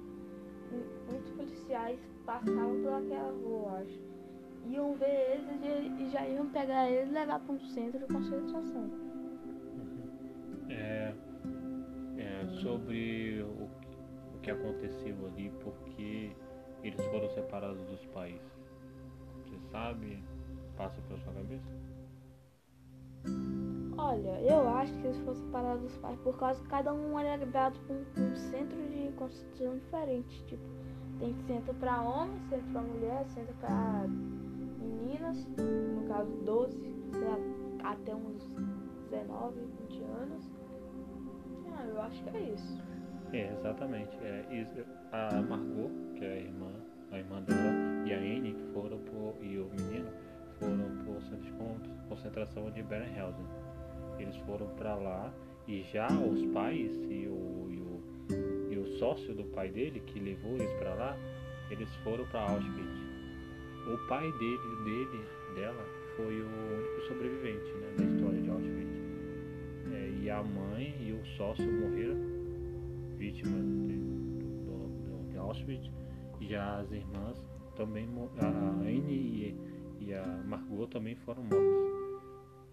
muitos 0.71 1.31
policiais 1.33 1.99
passavam 2.25 2.81
pelaquela 2.83 3.31
rua, 3.33 3.59
eu 3.59 3.77
acho. 3.77 4.09
Iam 4.67 4.95
ver 4.95 5.33
eles 5.33 6.01
e- 6.01 6.11
já 6.11 6.27
iam 6.27 6.49
pegar 6.51 6.91
eles 6.91 7.11
e 7.11 7.13
levar 7.15 7.41
para 7.41 7.55
um 7.55 7.61
centro 7.61 7.99
de 7.99 8.07
concentração. 8.13 8.91
É, 10.69 11.15
é, 12.19 12.47
sobre 12.61 13.43
o, 13.43 13.65
o 14.35 14.41
que 14.43 14.51
aconteceu 14.51 15.17
ali, 15.27 15.51
porque 15.63 16.33
eles 16.83 17.03
foram 17.07 17.29
separados 17.31 17.83
dos 17.87 18.05
pais. 18.07 18.41
Você 19.45 19.59
sabe? 19.71 20.23
Passa 20.77 21.01
pela 21.03 21.19
sua 21.21 21.33
cabeça? 21.33 21.88
Olha, 23.99 24.41
eu 24.41 24.69
acho 24.69 24.93
que 24.95 25.07
eles 25.09 25.19
fossem 25.25 25.45
separados 25.47 25.83
dos 25.83 25.97
pais 25.99 26.19
por 26.21 26.39
causa 26.39 26.61
que 26.63 26.69
cada 26.69 26.93
um 26.95 27.19
era 27.19 27.35
levado 27.35 27.79
para 27.87 27.97
um, 27.97 28.35
centro 28.37 28.77
de 28.89 29.13
constituição 29.17 29.77
diferente. 29.77 30.45
Tipo, 30.47 30.63
tem 31.19 31.35
centro 31.47 31.75
para 31.75 32.01
homens, 32.03 32.41
centro 32.49 32.67
para 32.73 32.83
mulher, 32.83 33.27
centro 33.27 33.55
para 33.57 34.05
meninas, 34.79 35.45
no 35.57 36.07
caso 36.07 36.31
12, 36.45 36.79
sei 37.13 37.25
lá, 37.25 37.91
até 37.91 38.15
uns 38.15 38.49
19, 39.11 39.61
20 39.89 40.03
anos. 40.05 40.49
Ah, 41.77 41.85
eu 41.85 42.01
acho 42.01 42.23
que 42.23 42.37
é 42.37 42.41
isso. 42.41 42.83
É, 43.33 43.53
exatamente. 43.53 44.17
É, 44.19 44.45
a 45.13 45.43
Margot, 45.43 45.91
que 46.15 46.25
é 46.25 46.33
a 46.35 46.37
irmã, 46.41 46.71
a 47.11 47.19
irmã 47.19 47.43
dela, 47.43 48.07
e 48.07 48.13
a 48.13 48.17
Anne 48.17 48.53
que 48.55 48.73
foram 48.73 48.99
pro, 48.99 49.35
e 49.45 49.59
o 49.59 49.69
menino 49.71 50.09
foram 50.59 51.05
pro 51.05 51.21
centro 51.23 51.45
de 51.45 51.53
con- 51.53 51.81
concentração 52.09 52.71
de 52.71 52.83
Bergen-Belsen. 52.83 53.45
Eles 54.19 54.37
foram 54.39 54.67
para 54.77 54.95
lá 54.95 55.33
e 55.67 55.83
já 55.93 56.07
os 56.07 56.45
pais 56.53 56.91
e 57.11 57.27
o, 57.27 57.69
e 57.71 57.79
o, 57.79 58.73
e 58.73 58.79
o 58.79 58.87
sócio 58.99 59.35
do 59.35 59.45
pai 59.45 59.71
dele 59.71 60.01
que 60.01 60.19
levou 60.19 60.53
eles 60.53 60.73
para 60.79 60.95
lá, 60.95 61.17
eles 61.71 61.89
foram 61.97 62.25
para 62.27 62.41
Auschwitz. 62.41 63.09
O 63.87 64.09
pai 64.09 64.31
dele, 64.33 64.85
dele, 64.85 65.25
dela, 65.55 65.85
foi 66.17 66.41
o 66.41 66.47
único 66.47 67.01
sobrevivente 67.07 67.71
né, 67.75 67.95
da 67.99 68.05
história 68.05 68.41
de 68.41 68.51
Auschwitz. 68.51 68.99
É, 69.93 70.11
e 70.23 70.31
a 70.31 70.43
mãe 70.43 70.95
e 71.01 71.13
o 71.13 71.25
sócio 71.37 71.71
morreram 71.71 72.17
vítimas 73.17 73.63
de, 73.87 73.99
do, 74.65 75.29
de 75.31 75.37
Auschwitz. 75.37 75.91
Já 76.41 76.81
as 76.81 76.91
irmãs 76.93 77.43
também, 77.77 78.09
a 78.41 78.47
Anne 78.47 79.13
e, 79.13 79.57
e 80.01 80.15
a 80.15 80.27
Margot 80.47 80.87
também 80.87 81.15
foram 81.17 81.43
mortas 81.43 81.88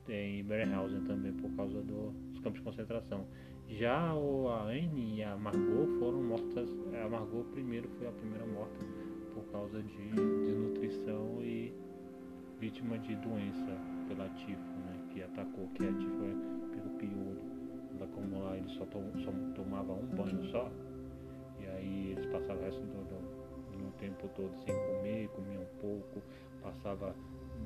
em 0.09 0.43
Bergenhausen 0.43 1.01
também 1.01 1.33
por 1.33 1.49
causa 1.55 1.81
do- 1.81 2.11
dos 2.31 2.39
campos 2.39 2.59
de 2.59 2.65
concentração. 2.65 3.25
Já 3.67 4.13
o, 4.13 4.47
a 4.49 4.65
Anne 4.65 5.17
e 5.17 5.23
a 5.23 5.35
Margot 5.35 5.87
foram 5.99 6.21
mortas, 6.21 6.69
a 7.03 7.09
Margot 7.09 7.43
primeiro 7.51 7.89
foi 7.97 8.07
a 8.07 8.11
primeira 8.11 8.45
morta 8.45 8.85
por 9.33 9.43
causa 9.51 9.81
de 9.81 10.09
desnutrição 10.45 11.41
e 11.41 11.73
vítima 12.59 12.97
de 12.99 13.15
doença 13.15 13.77
pela 14.07 14.29
tifo, 14.29 14.61
né, 14.85 14.99
que 15.11 15.23
atacou, 15.23 15.67
que 15.69 15.83
a 15.83 15.91
tifo 15.93 16.23
é 16.23 16.75
pelo 16.75 16.89
piolho. 16.97 17.41
Ela 17.97 18.07
como 18.07 18.39
lá 18.43 18.55
ele 18.57 18.69
só, 18.69 18.85
tom, 18.85 19.03
só 19.23 19.31
tomava 19.55 19.93
um 19.93 20.05
banho 20.15 20.43
só, 20.51 20.69
e 21.59 21.65
aí 21.65 22.11
eles 22.11 22.25
passavam 22.27 22.61
o 22.61 22.65
resto 22.65 22.81
do, 22.81 23.03
do, 23.05 23.77
do 23.77 23.91
tempo 23.97 24.29
todo 24.35 24.53
sem 24.65 24.75
comer, 24.75 25.27
comiam 25.29 25.63
um 25.63 25.79
pouco, 25.81 26.21
passava 26.61 27.15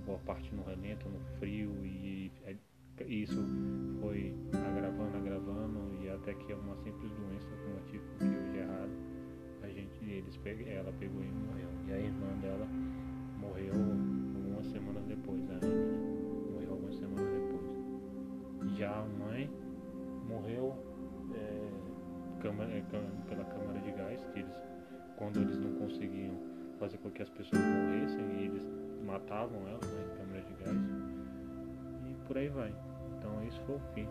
boa 0.09 0.19
parte 0.25 0.53
no 0.55 0.63
relento, 0.63 1.07
no 1.07 1.19
frio, 1.37 1.69
e 1.85 2.31
é- 2.43 2.57
isso 3.07 3.37
foi 4.01 4.33
agravando, 4.53 5.17
agravando, 5.17 5.79
e 6.01 6.09
até 6.09 6.33
que 6.33 6.51
é 6.51 6.55
uma 6.55 6.75
simples 6.77 7.11
doença 7.11 7.47
tifo, 7.85 8.03
que 8.17 8.25
hoje 8.25 8.57
é 8.57 8.63
raro, 8.63 8.89
a 9.61 9.67
gente, 9.67 10.03
eles 10.03 10.39
ela 10.67 10.91
pegou 10.93 11.21
e 11.21 11.27
morreu. 11.27 11.69
E 11.87 11.91
a 11.93 11.99
irmã 11.99 12.27
dela 12.41 12.65
morreu 13.39 13.73
algumas 14.35 14.65
semanas 14.65 15.05
depois, 15.05 15.47
a 15.51 15.53
Anne, 15.53 15.75
né? 15.75 16.51
morreu 16.53 16.71
algumas 16.71 16.95
semanas 16.95 17.29
depois. 17.29 18.77
Já 18.79 18.89
a 18.89 19.05
mãe 19.05 19.47
morreu 20.27 20.75
é, 21.35 22.41
câmara- 22.41 22.71
é, 22.71 22.81
pela 23.29 23.45
câmara 23.45 23.79
de 23.79 23.91
gás, 23.91 24.25
que 24.33 24.39
eles, 24.39 24.55
quando 25.17 25.39
eles 25.39 25.57
não 25.59 25.71
conseguiam 25.75 26.33
fazer 26.79 26.97
com 26.97 27.11
que 27.11 27.21
as 27.21 27.29
pessoas 27.29 27.61
morressem, 27.61 28.43
eles 28.43 28.88
matavam 29.09 29.67
elas 29.67 29.81
né, 29.81 30.05
em 30.05 30.17
câmara 30.17 30.41
de 30.41 30.53
gás. 30.63 30.77
E 32.09 32.27
por 32.27 32.37
aí 32.37 32.49
vai. 32.49 32.73
Então 33.17 33.43
esse 33.47 33.59
foi 33.61 33.75
o 33.75 33.79
fim 33.93 34.07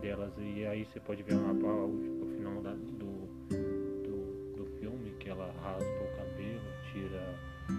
delas. 0.00 0.32
E 0.38 0.66
aí 0.66 0.84
você 0.84 1.00
pode 1.00 1.22
ver 1.22 1.34
uma, 1.34 1.52
o, 1.52 2.26
final 2.36 2.62
da- 2.62 2.74
do, 2.74 3.26
do, 3.48 4.56
do 4.56 4.66
filme, 4.78 5.10
que 5.20 5.28
ela 5.30 5.46
raspa 5.62 5.84
o 5.84 6.16
cabelo, 6.16 6.60
tira 6.92 7.22
o- 7.70 7.72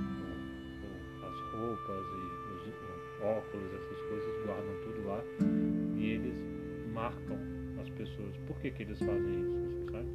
o- 0.84 1.26
as 1.26 1.60
roupas 1.60 2.06
e 2.06 2.48
os 2.54 3.22
óculos, 3.22 3.74
essas 3.74 4.00
coisas, 4.10 4.46
guardam 4.46 4.76
tudo 4.84 5.08
lá. 5.08 5.22
E 5.98 6.12
eles 6.12 6.36
marcam 6.94 7.38
as 7.82 7.90
pessoas. 7.90 8.36
Por 8.48 8.58
que, 8.60 8.72
que 8.72 8.84
eles 8.84 9.00
fazem 9.00 9.42
isso? 9.42 9.92
Sabe? 9.92 10.08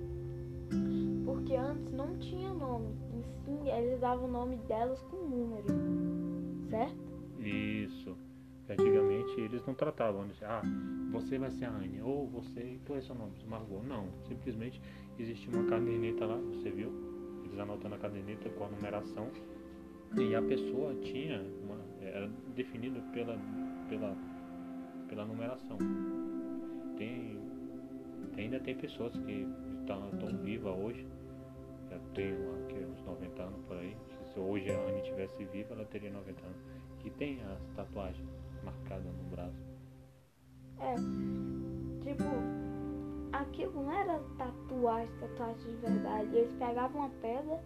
Porque 1.24 1.54
antes 1.56 1.92
não 1.92 2.16
tinha 2.18 2.52
nome. 2.52 2.94
E 3.14 3.44
sim, 3.44 3.68
eles 3.70 4.00
davam 4.00 4.26
o 4.28 4.30
nome 4.30 4.56
delas 4.68 5.00
com 5.10 5.16
número. 5.16 5.66
Certo? 6.72 6.96
Isso. 7.38 8.16
Antigamente 8.66 9.38
eles 9.38 9.62
não 9.66 9.74
tratavam 9.74 10.26
de 10.26 10.42
ah, 10.42 10.62
você 11.10 11.38
vai 11.38 11.50
ser 11.50 11.66
a 11.66 11.70
Anne, 11.70 12.00
ou 12.00 12.26
você, 12.28 12.80
qual 12.86 12.98
é 12.98 13.02
seu 13.02 13.14
nome? 13.14 13.32
Margot. 13.46 13.82
Não, 13.82 14.08
simplesmente 14.26 14.80
existia 15.18 15.52
uma 15.52 15.68
caderneta 15.68 16.24
lá, 16.24 16.36
você 16.36 16.70
viu? 16.70 16.90
Eles 17.44 17.58
anotando 17.58 17.96
a 17.96 17.98
caderneta 17.98 18.48
com 18.48 18.64
a 18.64 18.68
numeração 18.68 19.28
e 20.16 20.34
a 20.34 20.40
pessoa 20.40 20.94
tinha 21.02 21.42
uma, 21.62 21.76
era 22.00 22.30
definida 22.56 23.00
pela, 23.12 23.36
pela, 23.90 24.16
pela 25.08 25.26
numeração. 25.26 25.76
Tem, 26.96 27.38
ainda 28.38 28.58
tem 28.60 28.74
pessoas 28.76 29.12
que 29.12 29.46
estão, 29.80 30.08
estão 30.10 30.38
vivas 30.38 30.74
hoje, 30.78 31.06
já 31.90 31.98
tem 32.14 32.34
que, 32.68 32.84
uns 32.86 33.04
90 33.04 33.42
anos 33.42 33.60
por 33.66 33.76
aí. 33.76 33.94
Se 34.32 34.40
hoje 34.40 34.70
a 34.70 34.78
Anne 34.88 35.00
estivesse 35.00 35.44
viva, 35.44 35.74
ela 35.74 35.84
teria 35.84 36.10
90 36.10 36.46
anos 36.46 36.56
que 37.00 37.10
tem 37.10 37.42
as 37.42 37.60
tatuagens 37.76 38.28
marcadas 38.64 39.12
no 39.14 39.24
braço. 39.24 39.62
É. 40.80 40.94
Tipo, 42.02 42.24
aquilo 43.32 43.82
não 43.82 43.92
era 43.92 44.18
tatuagem, 44.38 45.14
tatuagem 45.20 45.56
de 45.56 45.76
verdade. 45.76 46.34
Eles 46.34 46.52
pegavam 46.54 47.02
uma 47.02 47.10
pedra 47.20 47.60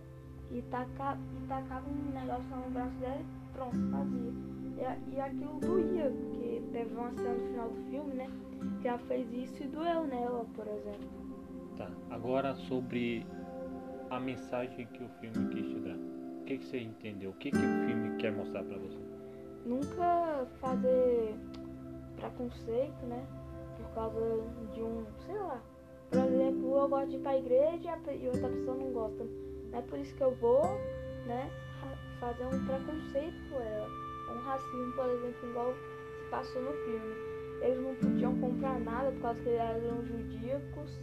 e, 0.51 0.63
taca, 0.63 1.17
e 1.37 1.47
tacavam 1.47 1.93
um 1.93 2.13
negócio 2.13 2.51
lá 2.51 2.57
no 2.57 2.71
braço 2.71 2.97
dela 2.97 3.21
e 3.21 3.53
pronto, 3.53 3.77
fazia. 3.91 4.99
E, 5.07 5.15
e 5.15 5.21
aquilo 5.21 5.61
doía, 5.61 6.11
porque 6.11 6.63
teve 6.73 6.95
uma 6.95 7.13
cena 7.13 7.35
no 7.35 7.49
final 7.49 7.69
do 7.69 7.91
filme, 7.91 8.15
né? 8.15 8.27
Que 8.83 8.89
ela 8.89 8.99
fez 8.99 9.33
isso 9.33 9.63
e 9.63 9.69
doeu 9.69 10.07
nela, 10.07 10.45
por 10.55 10.67
exemplo. 10.67 11.27
Tá. 11.77 11.91
Agora 12.11 12.55
sobre 12.55 13.25
a 14.11 14.19
mensagem 14.19 14.87
que 14.87 15.05
o 15.05 15.09
filme 15.21 15.55
quis 15.55 15.69
te 15.69 15.81
dar. 15.81 16.16
Que, 16.47 16.59
que 16.59 16.65
você 16.65 16.79
entendeu? 16.81 17.31
O 17.31 17.35
que, 17.35 17.51
que 17.51 17.57
o 17.57 17.87
filme 17.87 18.17
quer 18.19 18.33
mostrar 18.33 18.63
pra 18.65 18.79
você? 18.79 18.99
Nunca 19.65 20.47
fazer 20.61 21.35
preconceito, 22.17 23.05
né? 23.07 23.27
Por 23.77 23.89
causa 23.95 24.21
de 24.73 24.81
um, 24.83 25.05
sei 25.27 25.37
lá. 25.37 25.61
Por 26.11 26.19
exemplo, 26.21 26.77
eu 26.79 26.89
gosto 26.89 27.11
de 27.11 27.17
ir 27.17 27.21
pra 27.21 27.37
igreja 27.37 27.99
e 28.13 28.27
outra 28.29 28.49
pessoa 28.49 28.77
não 28.77 28.93
gosta. 28.93 29.25
Não 29.73 29.79
é 29.79 29.83
por 29.83 29.99
isso 29.99 30.15
que 30.15 30.23
eu 30.23 30.35
vou, 30.37 30.63
né? 31.27 31.51
fa- 31.81 32.07
Fazer 32.21 32.45
um 32.47 32.65
preconceito 32.65 33.37
com 33.51 33.61
ela. 33.61 33.89
racismo, 34.45 34.93
por 34.93 35.07
exemplo, 35.07 35.51
igual 35.51 35.75
se 35.75 36.31
passou 36.31 36.63
no 36.63 36.73
filme. 36.85 37.15
Eles 37.61 37.79
não 37.83 37.95
podiam 37.97 38.37
comprar 38.39 38.79
nada 38.81 39.11
por 39.13 39.21
causa 39.23 39.43
que 39.43 39.49
eles 39.49 39.61
eram 39.61 40.05
judiacos, 40.05 41.01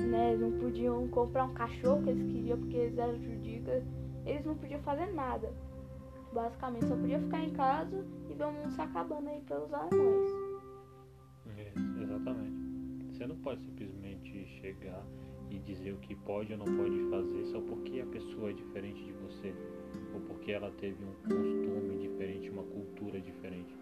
né? 0.00 0.30
Eles 0.32 0.40
não 0.40 0.58
podiam 0.58 1.08
comprar 1.08 1.44
um 1.44 1.54
cachorro 1.54 2.02
que 2.02 2.10
eles 2.10 2.32
queriam 2.32 2.58
porque 2.58 2.76
eles 2.76 2.98
eram 2.98 3.14
judiacos. 3.22 3.84
Eles 4.24 4.44
não 4.44 4.56
podiam 4.56 4.80
fazer 4.82 5.12
nada. 5.12 5.52
Basicamente, 6.32 6.86
só 6.86 6.96
podia 6.96 7.18
ficar 7.20 7.44
em 7.44 7.50
casa 7.50 8.06
e 8.30 8.34
ver 8.34 8.44
o 8.44 8.52
mundo 8.52 8.70
se 8.70 8.80
acabando 8.80 9.28
aí 9.28 9.40
pelos 9.40 9.72
alemães. 9.72 10.30
Isso, 11.76 12.02
exatamente. 12.02 12.62
Você 13.12 13.26
não 13.26 13.36
pode 13.36 13.62
simplesmente 13.62 14.46
chegar 14.60 15.04
e 15.50 15.58
dizer 15.58 15.92
o 15.92 15.98
que 15.98 16.14
pode 16.14 16.52
ou 16.52 16.58
não 16.58 16.76
pode 16.76 16.98
fazer 17.10 17.44
só 17.46 17.60
porque 17.60 18.00
a 18.00 18.06
pessoa 18.06 18.50
é 18.50 18.52
diferente 18.54 19.04
de 19.04 19.12
você 19.12 19.54
ou 20.14 20.20
porque 20.22 20.52
ela 20.52 20.70
teve 20.78 21.04
um 21.04 21.12
costume 21.22 21.98
diferente, 21.98 22.48
uma 22.50 22.62
cultura 22.62 23.20
diferente, 23.20 23.76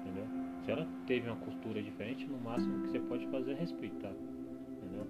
entendeu? 0.00 0.26
Se 0.64 0.70
ela 0.70 0.86
teve 1.06 1.28
uma 1.28 1.36
cultura 1.36 1.82
diferente, 1.82 2.26
no 2.26 2.38
máximo 2.38 2.82
que 2.82 2.90
você 2.90 3.00
pode 3.00 3.26
fazer 3.28 3.52
é 3.52 3.54
respeitar, 3.54 4.12
entendeu? 4.70 5.06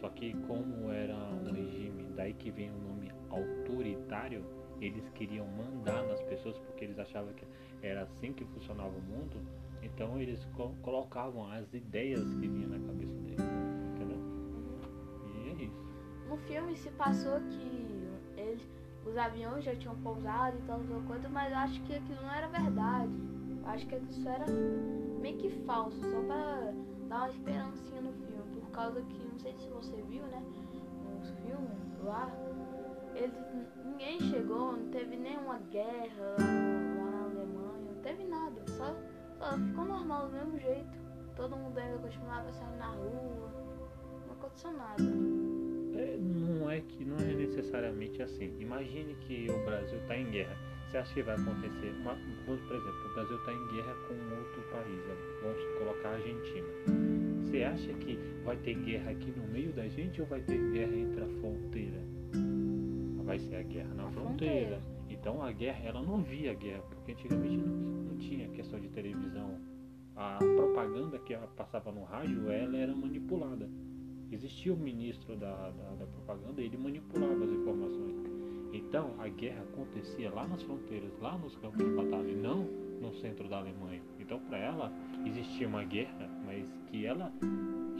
Só 0.00 0.08
que 0.10 0.32
como 0.46 0.90
era 0.92 1.16
um 1.16 1.52
regime, 1.52 2.04
daí 2.18 2.34
que 2.34 2.50
vem 2.50 2.68
o 2.70 2.78
nome 2.78 3.12
autoritário, 3.30 4.44
eles 4.80 5.08
queriam 5.10 5.46
mandar 5.46 6.02
nas 6.02 6.20
pessoas 6.22 6.58
porque 6.58 6.84
eles 6.84 6.98
achavam 6.98 7.32
que 7.32 7.46
era 7.80 8.02
assim 8.02 8.32
que 8.32 8.44
funcionava 8.44 8.90
o 8.90 9.00
mundo, 9.00 9.40
então 9.82 10.20
eles 10.20 10.44
co 10.56 10.74
colocavam 10.82 11.50
as 11.52 11.72
ideias 11.72 12.22
que 12.34 12.48
vinham 12.48 12.70
na 12.70 12.80
cabeça 12.80 13.14
deles, 13.14 13.38
entendeu? 13.94 14.18
E 15.26 15.48
é 15.48 15.64
isso. 15.64 15.84
No 16.28 16.36
filme 16.38 16.76
se 16.76 16.90
passou 16.90 17.40
que 17.40 18.08
eles, 18.36 18.60
os 19.06 19.16
aviões 19.16 19.64
já 19.64 19.76
tinham 19.76 19.96
pousado 19.98 20.58
e 20.58 20.62
tal, 20.62 20.80
tal 20.80 21.00
coisa, 21.02 21.28
mas 21.28 21.52
eu 21.52 21.58
acho 21.58 21.80
que 21.84 21.94
aquilo 21.94 22.20
não 22.20 22.34
era 22.34 22.48
verdade. 22.48 23.12
Eu 23.62 23.68
acho 23.68 23.86
que 23.86 23.94
isso 23.94 24.28
era 24.28 24.44
meio 25.20 25.38
que 25.38 25.50
falso, 25.64 26.00
só 26.00 26.20
pra 26.22 26.72
dar 27.08 27.18
uma 27.18 27.28
esperancinha 27.28 28.00
no 28.00 28.12
filme. 28.12 28.60
Por 28.60 28.70
causa 28.72 29.00
que, 29.02 29.18
não 29.18 29.38
sei 29.38 29.54
se 29.54 29.68
você 29.68 30.02
viu, 30.02 30.24
né? 30.24 30.42
Lá, 32.08 32.32
eles, 33.14 33.34
ninguém 33.84 34.18
chegou, 34.18 34.72
não 34.72 34.88
teve 34.88 35.14
nenhuma 35.14 35.58
guerra 35.70 36.36
lá, 36.38 36.46
na 36.46 37.24
Alemanha, 37.24 37.92
não 37.92 38.02
teve 38.02 38.24
nada, 38.24 38.62
só, 38.66 38.96
só 39.38 39.58
ficou 39.58 39.84
normal 39.84 40.28
do 40.28 40.32
mesmo 40.32 40.58
jeito. 40.58 40.88
Todo 41.36 41.54
mundo 41.54 41.76
ainda 41.76 41.98
continuava 41.98 42.50
saindo 42.50 42.78
na 42.78 42.86
rua, 42.92 43.52
não 44.26 44.32
aconteceu 44.32 44.72
nada. 44.72 45.02
É, 45.98 46.16
não 46.16 46.70
é 46.70 46.80
que 46.80 47.04
não 47.04 47.18
é 47.18 47.34
necessariamente 47.34 48.22
assim. 48.22 48.56
Imagine 48.58 49.14
que 49.26 49.46
o 49.50 49.64
Brasil 49.66 49.98
está 49.98 50.16
em 50.16 50.30
guerra. 50.30 50.56
Você 50.88 50.96
acha 50.96 51.12
que 51.12 51.22
vai 51.22 51.34
acontecer? 51.34 51.94
Uma, 52.00 52.16
por 52.46 52.54
exemplo, 52.54 53.10
o 53.10 53.14
Brasil 53.14 53.36
está 53.36 53.52
em 53.52 53.66
guerra 53.68 53.94
com 54.08 54.14
outro 54.34 54.62
país. 54.72 55.00
ó, 55.10 55.46
Vamos 55.46 55.78
colocar 55.78 56.08
a 56.08 56.12
Argentina. 56.12 57.07
Você 57.48 57.62
acha 57.62 57.94
que 57.94 58.18
vai 58.44 58.56
ter 58.58 58.74
guerra 58.74 59.10
aqui 59.10 59.32
no 59.34 59.48
meio 59.48 59.72
da 59.72 59.88
gente 59.88 60.20
ou 60.20 60.26
vai 60.26 60.42
ter 60.42 60.58
guerra 60.70 60.94
entre 60.94 61.22
a 61.22 61.28
fronteira? 61.40 61.98
Vai 63.24 63.38
ser 63.38 63.56
a 63.56 63.62
guerra 63.62 63.94
na 63.94 64.04
A 64.06 64.10
fronteira. 64.10 64.78
fronteira. 64.78 64.82
Então 65.08 65.42
a 65.42 65.50
guerra, 65.50 65.78
ela 65.82 66.02
não 66.02 66.22
via 66.22 66.52
guerra, 66.52 66.82
porque 66.82 67.12
antigamente 67.12 67.56
não, 67.56 67.66
não 67.74 68.16
tinha 68.18 68.48
questão 68.48 68.78
de 68.78 68.88
televisão. 68.90 69.58
A 70.14 70.36
propaganda 70.38 71.18
que 71.20 71.32
ela 71.32 71.46
passava 71.46 71.90
no 71.90 72.04
rádio, 72.04 72.50
ela 72.50 72.76
era 72.76 72.94
manipulada. 72.94 73.66
Existia 74.30 74.74
o 74.74 74.76
ministro 74.76 75.34
da, 75.36 75.70
da, 75.70 75.94
da 75.94 76.06
propaganda, 76.06 76.60
ele 76.60 76.76
manipulava 76.76 77.44
as 77.44 77.50
informações. 77.50 78.14
Então 78.74 79.14
a 79.18 79.28
guerra 79.28 79.62
acontecia 79.62 80.30
lá 80.30 80.46
nas 80.46 80.62
fronteiras, 80.62 81.10
lá 81.22 81.38
nos 81.38 81.56
campos 81.56 81.78
de 81.78 81.90
batalha, 81.94 82.28
e 82.30 82.36
não 82.36 82.64
no 83.00 83.14
centro 83.14 83.48
da 83.48 83.58
Alemanha. 83.58 84.02
Então 84.18 84.38
para 84.40 84.58
ela 84.58 84.92
existia 85.24 85.66
uma 85.66 85.84
guerra, 85.84 86.28
mas 86.48 86.64
que 86.86 87.04
ela 87.04 87.30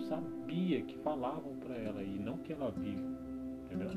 sabia 0.08 0.80
que 0.82 0.96
falavam 1.00 1.54
para 1.56 1.76
ela 1.76 2.02
e 2.02 2.18
não 2.18 2.38
que 2.38 2.54
ela 2.54 2.70
viu, 2.70 2.98
entendeu? 3.64 3.90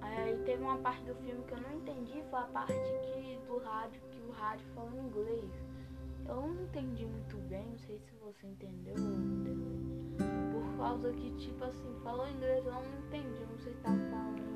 Aí 0.00 0.38
teve 0.44 0.62
uma 0.62 0.78
parte 0.78 1.02
do 1.02 1.14
filme 1.16 1.42
que 1.44 1.52
eu 1.52 1.60
não 1.60 1.72
entendi, 1.78 2.22
foi 2.30 2.38
a 2.38 2.44
parte 2.44 2.72
que 2.72 3.38
do 3.48 3.58
rádio, 3.58 4.00
que 4.12 4.20
o 4.20 4.30
rádio 4.30 4.66
falou 4.72 4.92
em 4.94 5.06
inglês. 5.06 5.50
Eu 6.28 6.36
não 6.36 6.62
entendi 6.62 7.04
muito 7.04 7.36
bem, 7.48 7.66
não 7.66 7.78
sei 7.78 7.98
se 7.98 8.14
você 8.24 8.46
entendeu. 8.46 8.94
Por 10.52 10.78
causa 10.78 11.12
que, 11.12 11.30
tipo 11.32 11.64
assim, 11.64 11.92
falou 12.04 12.28
inglês, 12.28 12.64
eu 12.64 12.72
não 12.72 12.98
entendi, 13.06 13.46
não 13.50 13.58
sei 13.58 13.72
se 13.72 13.80
tava 13.80 13.98
falando. 14.10 14.46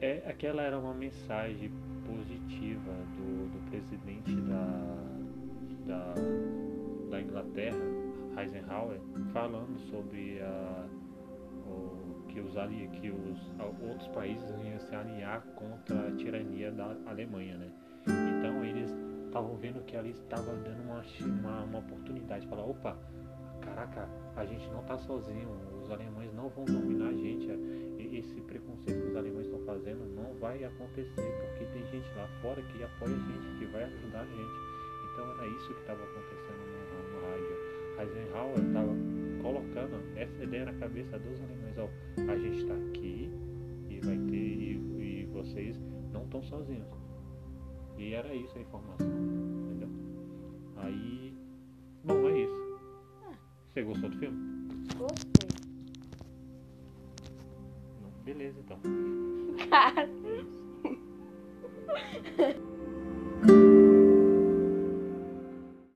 É, 0.00 0.22
aquela 0.28 0.62
era 0.62 0.78
uma 0.78 0.94
mensagem 0.94 1.72
positiva 2.06 2.92
do, 3.16 3.50
do 3.50 3.70
presidente 3.70 4.34
da, 4.42 4.94
da, 5.86 6.14
da 7.14 7.20
Inglaterra, 7.22 7.78
Eisenhower, 8.40 8.98
falando 9.32 9.78
sobre 9.90 10.40
a, 10.42 10.86
o, 11.64 12.24
que, 12.28 12.40
os, 12.40 12.56
ali- 12.56 12.88
que 12.88 13.08
os 13.10 13.38
outros 13.88 14.08
países 14.08 14.50
iam 14.50 14.80
se 14.80 14.94
alinhar 14.96 15.40
contra 15.54 16.08
a 16.08 16.12
tirania 16.16 16.72
da 16.72 16.96
Alemanha, 17.06 17.56
né? 17.56 17.70
Então 18.08 18.64
eles 18.64 18.90
estavam 19.26 19.56
vendo 19.56 19.84
que 19.84 19.96
ali 19.96 20.10
estava 20.10 20.52
dando 20.56 20.82
uma, 20.82 21.02
uma, 21.40 21.64
uma 21.64 21.78
oportunidade 21.78 22.42
de 22.42 22.48
falar, 22.50 22.64
opa, 22.64 22.98
caraca, 23.62 24.08
a 24.36 24.44
gente 24.44 24.68
não 24.70 24.80
está 24.80 24.98
sozinho, 24.98 25.48
os 25.80 25.90
alemães 25.92 26.32
não 26.34 26.48
vão 26.48 26.64
dominar 26.64 27.10
a 27.10 27.12
gente, 27.12 27.46
e- 27.46 28.18
esse 28.18 28.40
preconceito 28.42 29.00
que 29.02 29.08
os 29.10 29.16
alemães 29.16 29.46
estão 29.46 29.60
fazendo 29.64 30.04
não 30.14 30.34
vai 30.40 30.62
acontecer, 30.64 31.32
porque 31.40 31.64
tem 31.72 31.86
gente 31.92 32.08
lá 32.16 32.26
fora 32.42 32.60
que 32.62 32.82
apoia 32.82 33.14
a 33.14 33.18
gente, 33.18 33.58
que 33.58 33.66
vai 33.66 33.84
ajudar 33.84 34.20
a 34.22 34.26
gente. 34.26 34.74
Então 35.12 35.30
era 35.30 35.46
isso 35.46 35.72
que 35.74 35.80
estava 35.80 36.02
acontecendo 36.02 36.63
rádio. 37.24 37.56
Eisenhower 37.98 38.58
estava 38.58 38.94
colocando 39.42 40.18
essa 40.18 40.42
ideia 40.42 40.64
na 40.64 40.72
cabeça 40.74 41.18
dos 41.18 41.40
alemães, 41.40 41.78
ó, 41.78 41.88
a 42.30 42.36
gente 42.36 42.58
está 42.58 42.74
aqui 42.74 43.30
e 43.88 44.00
vai 44.00 44.16
ter, 44.16 44.36
e, 44.36 45.22
e 45.22 45.26
vocês 45.26 45.78
não 46.12 46.24
estão 46.24 46.42
sozinhos. 46.42 46.88
E 47.96 48.14
era 48.14 48.34
isso 48.34 48.56
a 48.58 48.60
informação, 48.60 49.06
entendeu? 49.06 49.88
Aí, 50.76 51.36
bom, 52.04 52.28
é 52.28 52.40
isso. 52.40 52.78
Você 53.72 53.82
gostou 53.82 54.10
do 54.10 54.18
filme? 54.18 54.68
Gostei. 54.96 55.48
Beleza, 58.24 58.58
então. 58.60 58.78
Cara. 59.70 60.08
É 60.08 60.40
isso. 60.40 60.64